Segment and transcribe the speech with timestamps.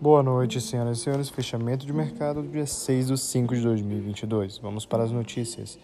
[0.00, 1.28] Boa noite, senhoras e senhores.
[1.28, 4.58] Fechamento de mercado do dia 6 de 5 de 2022.
[4.58, 5.76] Vamos para as notícias.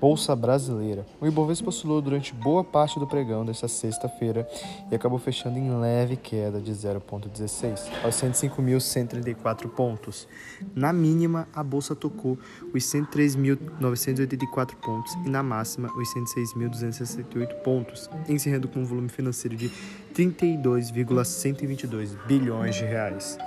[0.00, 1.06] Bolsa Brasileira.
[1.20, 4.48] O Ibovespa oscilou durante boa parte do pregão desta sexta-feira
[4.90, 10.28] e acabou fechando em leve queda de 0,16 aos 105.134 pontos.
[10.74, 12.38] Na mínima, a bolsa tocou
[12.74, 19.70] os 103.984 pontos e na máxima os 106.268 pontos, encerrando com um volume financeiro de
[20.14, 23.38] 32,122 bilhões de reais.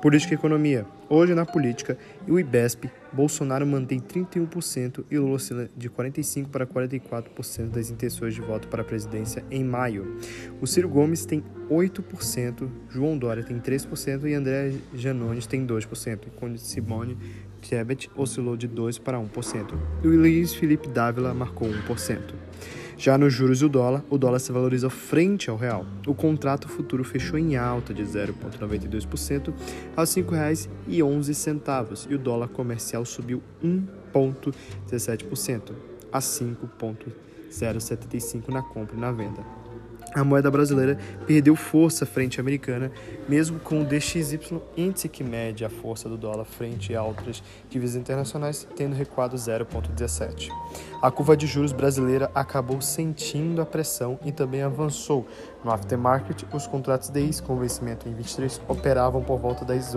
[0.00, 0.86] Política e economia.
[1.08, 1.96] Hoje na política,
[2.28, 8.42] o IBESP, Bolsonaro mantém 31% e Lula oscila de 45% para 44% das intenções de
[8.42, 10.18] voto para a presidência em maio.
[10.60, 16.58] O Ciro Gomes tem 8%, João Dória tem 3% e André Janones tem 2%, enquanto
[16.58, 17.16] Simone
[17.66, 19.74] Tebet oscilou de 2% para 1%.
[20.04, 22.20] E o Luiz Felipe Dávila marcou 1%.
[22.98, 25.84] Já nos juros do dólar, o dólar se valoriza frente ao real.
[26.06, 29.52] O contrato futuro fechou em alta de 0,92%
[29.94, 35.72] aos R$ 5,11 e o dólar comercial subiu 1,17%
[36.10, 39.65] a 5,075 na compra e na venda
[40.16, 42.90] a moeda brasileira perdeu força frente à americana,
[43.28, 44.40] mesmo com o DXY,
[44.74, 50.48] índice que mede a força do dólar frente a outras divisas internacionais, tendo recuado 0,17.
[51.02, 55.28] A curva de juros brasileira acabou sentindo a pressão e também avançou.
[55.62, 59.94] No aftermarket, os contratos DIs com vencimento em 23 operavam por volta das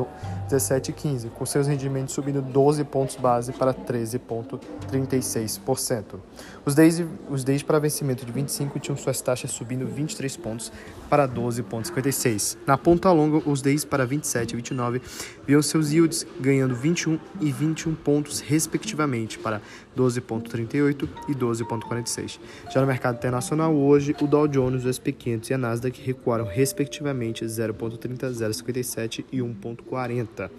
[0.50, 6.20] 17,15, com seus rendimentos subindo 12 pontos base para 13,36%.
[6.66, 10.72] Os DIs, os para vencimento de 25 tinham suas taxas subindo 23 pontos
[11.10, 12.58] para 12,56.
[12.68, 15.02] Na ponta longa, os DIs para 27 e 29
[15.48, 19.62] viam seus yields ganhando 21 e 21 pontos, respectivamente, para
[19.98, 22.40] 12,38 e 12,46.
[22.72, 26.46] Já no mercado internacional, hoje, o Dow Jones, o SP 500 e a Nasdaq recuaram,
[26.46, 30.52] respectivamente, 0,30, 0,57 e 1,40.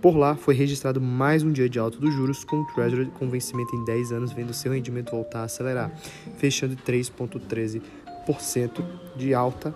[0.00, 3.28] Por lá, foi registrado mais um dia de alta dos juros, com o Treasury com
[3.28, 5.92] vencimento em 10 anos, vendo seu rendimento voltar a acelerar,
[6.38, 7.82] fechando 3,13%
[9.16, 9.74] de alta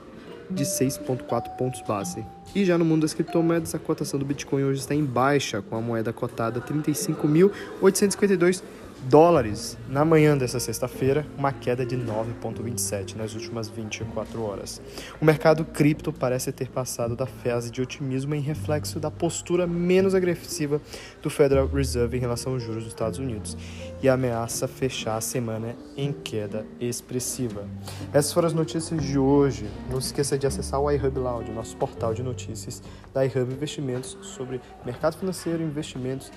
[0.51, 2.25] de 6,4 pontos base.
[2.55, 5.77] E já no mundo das criptomoedas, a cotação do Bitcoin hoje está em baixa, com
[5.77, 8.63] a moeda cotada 35.852
[9.09, 14.81] dólares na manhã dessa sexta-feira, uma queda de 9,27 nas últimas 24 horas.
[15.21, 20.15] O mercado cripto parece ter passado da fase de otimismo em reflexo da postura menos
[20.15, 20.81] agressiva
[21.23, 23.57] do Federal Reserve em relação aos juros dos Estados Unidos
[24.03, 27.67] e ameaça fechar a semana em queda expressiva.
[28.13, 29.67] Essas foram as notícias de hoje.
[29.91, 32.83] Não se esqueça de acessar o iHub Loud, nosso portal de notícias
[33.13, 36.33] da iHub Investimentos sobre mercado financeiro, investimentos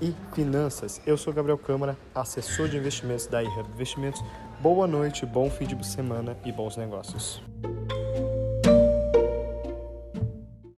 [0.00, 1.00] e finanças.
[1.06, 4.22] Eu sou Gabriel Câmara, assessor de investimentos da iHub Investimentos.
[4.60, 7.42] Boa noite, bom fim de semana e bons negócios.